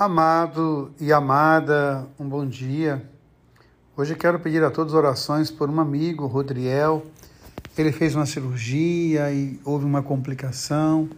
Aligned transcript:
Amado 0.00 0.92
e 1.00 1.12
amada, 1.12 2.06
um 2.20 2.28
bom 2.28 2.46
dia. 2.46 3.02
Hoje 3.96 4.14
quero 4.14 4.38
pedir 4.38 4.62
a 4.62 4.70
todos 4.70 4.94
orações 4.94 5.50
por 5.50 5.68
um 5.68 5.80
amigo, 5.80 6.24
Rodriel. 6.28 7.04
Ele 7.76 7.90
fez 7.90 8.14
uma 8.14 8.24
cirurgia 8.24 9.32
e 9.32 9.58
houve 9.64 9.84
uma 9.84 10.00
complicação. 10.00 11.10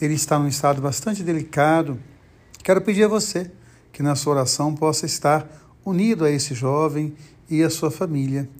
Ele 0.00 0.14
está 0.14 0.40
num 0.40 0.48
estado 0.48 0.82
bastante 0.82 1.22
delicado. 1.22 2.00
Quero 2.64 2.80
pedir 2.80 3.04
a 3.04 3.08
você 3.08 3.48
que 3.92 4.02
na 4.02 4.16
sua 4.16 4.32
oração 4.32 4.74
possa 4.74 5.06
estar 5.06 5.46
unido 5.84 6.24
a 6.24 6.30
esse 6.30 6.52
jovem 6.52 7.14
e 7.48 7.62
a 7.62 7.70
sua 7.70 7.92
família. 7.92 8.50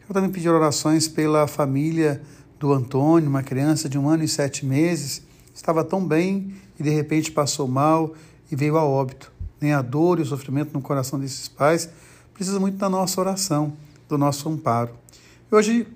Quero 0.00 0.14
também 0.14 0.32
pedir 0.32 0.48
orações 0.48 1.06
pela 1.06 1.46
família 1.46 2.20
do 2.58 2.72
Antônio, 2.72 3.28
uma 3.28 3.44
criança 3.44 3.88
de 3.88 3.96
um 3.96 4.08
ano 4.08 4.24
e 4.24 4.28
sete 4.28 4.66
meses. 4.66 5.22
Estava 5.54 5.84
tão 5.84 6.04
bem 6.04 6.52
e 6.76 6.82
de 6.82 6.90
repente 6.90 7.30
passou 7.30 7.68
mal 7.68 8.16
e 8.52 8.56
veio 8.56 8.76
a 8.76 8.84
óbito. 8.84 9.32
Nem 9.58 9.72
a 9.72 9.80
dor 9.80 10.18
e 10.18 10.22
o 10.22 10.26
sofrimento 10.26 10.74
no 10.74 10.82
coração 10.82 11.18
desses 11.18 11.48
pais 11.48 11.88
precisa 12.34 12.60
muito 12.60 12.76
da 12.76 12.88
nossa 12.88 13.20
oração, 13.20 13.72
do 14.08 14.18
nosso 14.18 14.48
amparo. 14.48 14.92
E 15.50 15.54
hoje 15.54 15.86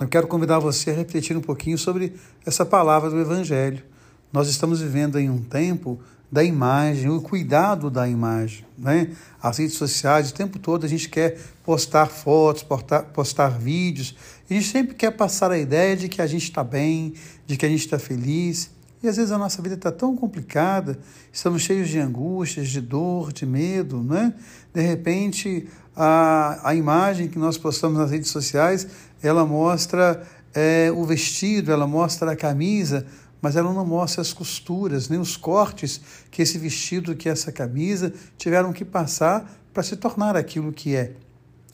eu 0.00 0.08
quero 0.08 0.26
convidar 0.26 0.58
você 0.58 0.90
a 0.90 0.94
refletir 0.94 1.36
um 1.36 1.40
pouquinho 1.40 1.78
sobre 1.78 2.14
essa 2.44 2.66
palavra 2.66 3.10
do 3.10 3.20
Evangelho. 3.20 3.84
Nós 4.32 4.48
estamos 4.48 4.80
vivendo 4.80 5.18
em 5.18 5.30
um 5.30 5.40
tempo 5.40 6.00
da 6.32 6.42
imagem, 6.42 7.10
o 7.10 7.20
cuidado 7.20 7.90
da 7.90 8.08
imagem. 8.08 8.64
Né? 8.78 9.12
As 9.42 9.58
redes 9.58 9.76
sociais, 9.76 10.30
o 10.30 10.34
tempo 10.34 10.58
todo 10.58 10.84
a 10.86 10.88
gente 10.88 11.08
quer 11.08 11.38
postar 11.64 12.06
fotos, 12.06 12.62
postar, 12.62 13.02
postar 13.02 13.48
vídeos, 13.48 14.16
a 14.48 14.54
gente 14.54 14.66
sempre 14.66 14.94
quer 14.94 15.10
passar 15.12 15.50
a 15.50 15.58
ideia 15.58 15.96
de 15.96 16.08
que 16.08 16.22
a 16.22 16.26
gente 16.26 16.44
está 16.44 16.64
bem, 16.64 17.14
de 17.46 17.56
que 17.56 17.66
a 17.66 17.68
gente 17.68 17.84
está 17.84 17.98
feliz. 17.98 18.70
E 19.02 19.08
às 19.08 19.16
vezes 19.16 19.32
a 19.32 19.38
nossa 19.38 19.62
vida 19.62 19.76
está 19.76 19.90
tão 19.90 20.14
complicada, 20.14 20.98
estamos 21.32 21.62
cheios 21.62 21.88
de 21.88 21.98
angústias, 21.98 22.68
de 22.68 22.80
dor, 22.82 23.32
de 23.32 23.46
medo, 23.46 24.02
né? 24.02 24.34
De 24.74 24.82
repente, 24.82 25.68
a, 25.96 26.68
a 26.68 26.74
imagem 26.74 27.28
que 27.28 27.38
nós 27.38 27.56
postamos 27.56 27.98
nas 27.98 28.10
redes 28.10 28.30
sociais, 28.30 28.86
ela 29.22 29.46
mostra 29.46 30.22
é, 30.54 30.92
o 30.94 31.04
vestido, 31.04 31.72
ela 31.72 31.86
mostra 31.86 32.32
a 32.32 32.36
camisa, 32.36 33.06
mas 33.40 33.56
ela 33.56 33.72
não 33.72 33.86
mostra 33.86 34.20
as 34.20 34.34
costuras, 34.34 35.08
nem 35.08 35.18
os 35.18 35.34
cortes 35.34 36.00
que 36.30 36.42
esse 36.42 36.58
vestido, 36.58 37.16
que 37.16 37.28
essa 37.28 37.50
camisa 37.50 38.12
tiveram 38.36 38.70
que 38.70 38.84
passar 38.84 39.50
para 39.72 39.82
se 39.82 39.96
tornar 39.96 40.36
aquilo 40.36 40.72
que 40.72 40.94
é. 40.94 41.14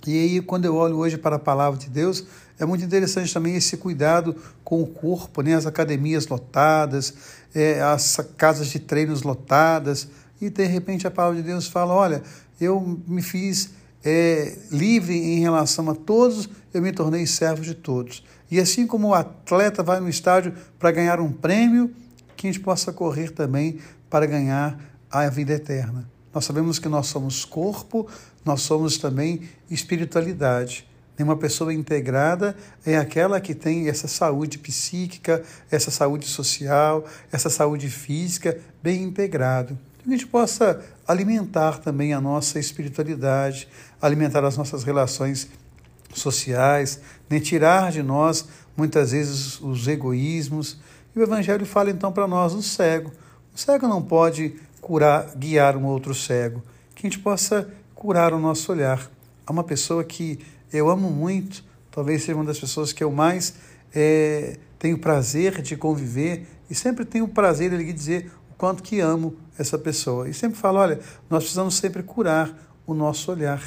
E 0.06 0.18
aí, 0.18 0.40
quando 0.40 0.64
eu 0.64 0.76
olho 0.76 0.96
hoje 0.96 1.18
para 1.18 1.36
a 1.36 1.38
palavra 1.38 1.78
de 1.78 1.90
Deus, 1.90 2.24
é 2.58 2.64
muito 2.64 2.84
interessante 2.84 3.32
também 3.32 3.56
esse 3.56 3.76
cuidado 3.76 4.36
com 4.62 4.80
o 4.80 4.86
corpo, 4.86 5.42
né? 5.42 5.54
as 5.54 5.66
academias 5.66 6.26
lotadas, 6.28 7.14
é, 7.54 7.80
as 7.82 8.18
casas 8.36 8.68
de 8.68 8.78
treinos 8.78 9.22
lotadas, 9.22 10.08
e 10.40 10.48
de 10.48 10.64
repente 10.64 11.06
a 11.06 11.10
palavra 11.10 11.40
de 11.40 11.46
Deus 11.46 11.66
fala: 11.66 11.92
Olha, 11.92 12.22
eu 12.60 13.00
me 13.06 13.20
fiz 13.22 13.70
é, 14.04 14.56
livre 14.70 15.14
em 15.14 15.40
relação 15.40 15.90
a 15.90 15.94
todos, 15.94 16.48
eu 16.72 16.80
me 16.80 16.92
tornei 16.92 17.26
servo 17.26 17.62
de 17.62 17.74
todos. 17.74 18.22
E 18.50 18.60
assim 18.60 18.86
como 18.86 19.08
o 19.08 19.14
atleta 19.14 19.82
vai 19.82 19.98
no 19.98 20.08
estádio 20.08 20.54
para 20.78 20.92
ganhar 20.92 21.20
um 21.20 21.32
prêmio, 21.32 21.90
que 22.36 22.46
a 22.46 22.52
gente 22.52 22.62
possa 22.62 22.92
correr 22.92 23.30
também 23.30 23.78
para 24.08 24.26
ganhar 24.26 24.78
a 25.10 25.28
vida 25.28 25.54
eterna. 25.54 26.15
Nós 26.36 26.44
sabemos 26.44 26.78
que 26.78 26.86
nós 26.86 27.06
somos 27.06 27.46
corpo, 27.46 28.06
nós 28.44 28.60
somos 28.60 28.98
também 28.98 29.48
espiritualidade. 29.70 30.86
Uma 31.18 31.34
pessoa 31.34 31.72
integrada 31.72 32.54
é 32.84 32.98
aquela 32.98 33.40
que 33.40 33.54
tem 33.54 33.88
essa 33.88 34.06
saúde 34.06 34.58
psíquica, 34.58 35.42
essa 35.70 35.90
saúde 35.90 36.26
social, 36.26 37.06
essa 37.32 37.48
saúde 37.48 37.88
física 37.88 38.60
bem 38.82 39.02
integrado. 39.02 39.78
Que 39.98 40.10
a 40.10 40.12
gente 40.12 40.26
possa 40.26 40.84
alimentar 41.08 41.78
também 41.78 42.12
a 42.12 42.20
nossa 42.20 42.58
espiritualidade, 42.58 43.66
alimentar 43.98 44.44
as 44.44 44.58
nossas 44.58 44.84
relações 44.84 45.48
sociais, 46.12 47.00
nem 47.30 47.40
tirar 47.40 47.90
de 47.90 48.02
nós 48.02 48.46
muitas 48.76 49.12
vezes 49.12 49.58
os 49.58 49.88
egoísmos. 49.88 50.78
E 51.14 51.18
o 51.18 51.22
Evangelho 51.22 51.64
fala 51.64 51.88
então 51.88 52.12
para 52.12 52.28
nós 52.28 52.52
o 52.52 52.62
cego. 52.62 53.10
O 53.54 53.58
cego 53.58 53.88
não 53.88 54.02
pode 54.02 54.54
curar, 54.86 55.34
guiar 55.34 55.76
um 55.76 55.84
outro 55.84 56.14
cego, 56.14 56.62
que 56.94 57.04
a 57.04 57.10
gente 57.10 57.18
possa 57.18 57.68
curar 57.92 58.32
o 58.32 58.38
nosso 58.38 58.70
olhar. 58.70 59.10
Há 59.44 59.50
uma 59.50 59.64
pessoa 59.64 60.04
que 60.04 60.38
eu 60.72 60.88
amo 60.88 61.10
muito, 61.10 61.64
talvez 61.90 62.22
seja 62.22 62.36
uma 62.36 62.44
das 62.44 62.60
pessoas 62.60 62.92
que 62.92 63.02
eu 63.02 63.10
mais 63.10 63.54
é, 63.92 64.56
tenho 64.78 64.96
prazer 64.96 65.60
de 65.60 65.76
conviver 65.76 66.46
e 66.70 66.74
sempre 66.76 67.04
tenho 67.04 67.24
o 67.24 67.28
prazer 67.28 67.70
de 67.70 67.78
lhe 67.78 67.92
dizer 67.92 68.30
o 68.48 68.54
quanto 68.54 68.80
que 68.80 69.00
amo 69.00 69.34
essa 69.58 69.76
pessoa. 69.76 70.28
E 70.28 70.32
sempre 70.32 70.56
falo, 70.56 70.78
olha, 70.78 71.00
nós 71.28 71.42
precisamos 71.42 71.74
sempre 71.74 72.04
curar 72.04 72.56
o 72.86 72.94
nosso 72.94 73.32
olhar, 73.32 73.60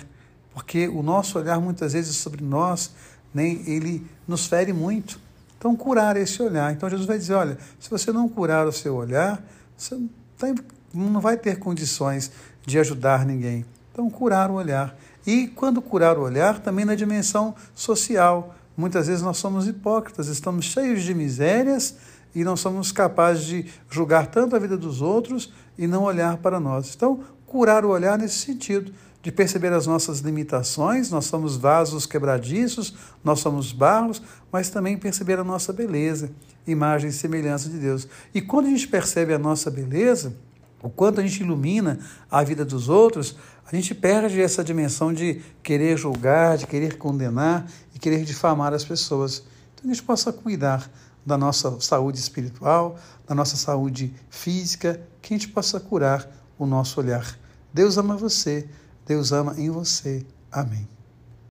porque 0.53 0.87
o 0.87 1.03
nosso 1.03 1.37
olhar 1.37 1.59
muitas 1.59 1.91
vezes 1.91 2.15
sobre 2.15 2.41
nós, 2.41 2.91
nem 3.33 3.61
ele 3.69 4.07
nos 4.25 4.47
fere 4.47 4.71
muito. 4.71 5.19
Então, 5.57 5.75
curar 5.75 6.15
esse 6.15 6.41
olhar. 6.41 6.71
Então, 6.71 6.89
Jesus 6.89 7.05
vai 7.05 7.17
dizer: 7.17 7.33
olha, 7.33 7.57
se 7.77 7.89
você 7.89 8.13
não 8.13 8.29
curar 8.29 8.65
o 8.65 8.71
seu 8.71 8.95
olhar, 8.95 9.43
você 9.75 9.99
está 10.33 10.47
não 10.93 11.19
vai 11.21 11.37
ter 11.37 11.59
condições 11.59 12.31
de 12.65 12.79
ajudar 12.79 13.25
ninguém. 13.25 13.65
Então, 13.91 14.09
curar 14.09 14.49
o 14.49 14.55
olhar. 14.55 14.97
E 15.25 15.47
quando 15.47 15.81
curar 15.81 16.17
o 16.17 16.21
olhar, 16.21 16.59
também 16.59 16.85
na 16.85 16.95
dimensão 16.95 17.53
social. 17.75 18.55
Muitas 18.75 19.07
vezes 19.07 19.21
nós 19.21 19.37
somos 19.37 19.67
hipócritas, 19.67 20.27
estamos 20.27 20.65
cheios 20.65 21.03
de 21.03 21.13
misérias 21.13 21.95
e 22.33 22.43
não 22.43 22.55
somos 22.55 22.91
capazes 22.91 23.43
de 23.43 23.65
julgar 23.89 24.27
tanto 24.27 24.55
a 24.55 24.59
vida 24.59 24.77
dos 24.77 25.01
outros 25.01 25.51
e 25.77 25.85
não 25.85 26.03
olhar 26.03 26.37
para 26.37 26.59
nós. 26.59 26.93
Então, 26.95 27.23
curar 27.45 27.83
o 27.83 27.89
olhar 27.89 28.17
nesse 28.17 28.37
sentido, 28.37 28.93
de 29.21 29.31
perceber 29.31 29.73
as 29.73 29.85
nossas 29.85 30.19
limitações, 30.19 31.09
nós 31.09 31.25
somos 31.25 31.57
vasos 31.57 32.05
quebradiços, 32.05 32.95
nós 33.23 33.39
somos 33.39 33.73
barros, 33.73 34.21
mas 34.51 34.69
também 34.69 34.97
perceber 34.97 35.39
a 35.39 35.43
nossa 35.43 35.73
beleza, 35.73 36.31
imagem 36.65 37.09
e 37.09 37.13
semelhança 37.13 37.67
de 37.67 37.77
Deus. 37.77 38.07
E 38.33 38.41
quando 38.41 38.67
a 38.67 38.69
gente 38.69 38.87
percebe 38.87 39.33
a 39.33 39.39
nossa 39.39 39.69
beleza, 39.69 40.33
o 40.81 40.89
quanto 40.89 41.19
a 41.19 41.23
gente 41.23 41.41
ilumina 41.41 41.99
a 42.29 42.43
vida 42.43 42.63
dos 42.63 42.89
outros, 42.89 43.35
a 43.71 43.75
gente 43.75 43.93
perde 43.93 44.41
essa 44.41 44.63
dimensão 44.63 45.13
de 45.13 45.41
querer 45.61 45.97
julgar, 45.97 46.57
de 46.57 46.65
querer 46.65 46.97
condenar 46.97 47.67
e 47.93 47.99
querer 47.99 48.23
difamar 48.23 48.73
as 48.73 48.83
pessoas. 48.83 49.43
Então 49.73 49.89
a 49.89 49.93
gente 49.93 50.03
possa 50.03 50.33
cuidar 50.33 50.89
da 51.25 51.37
nossa 51.37 51.79
saúde 51.79 52.19
espiritual, 52.19 52.97
da 53.27 53.35
nossa 53.35 53.55
saúde 53.55 54.13
física, 54.29 54.99
que 55.21 55.33
a 55.33 55.37
gente 55.37 55.49
possa 55.49 55.79
curar 55.79 56.27
o 56.57 56.65
nosso 56.65 56.99
olhar. 56.99 57.37
Deus 57.73 57.97
ama 57.97 58.17
você, 58.17 58.67
Deus 59.05 59.31
ama 59.31 59.53
em 59.57 59.69
você. 59.69 60.25
Amém. 60.51 60.98